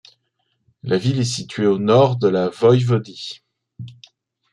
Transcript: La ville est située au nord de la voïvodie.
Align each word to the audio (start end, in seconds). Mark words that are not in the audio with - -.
La 0.81 0.97
ville 0.97 1.19
est 1.19 1.23
située 1.23 1.67
au 1.67 1.77
nord 1.77 2.15
de 2.17 2.27
la 2.27 2.49
voïvodie. 2.49 3.43